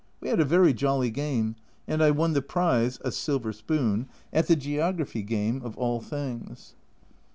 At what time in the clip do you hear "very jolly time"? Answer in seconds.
0.45-1.57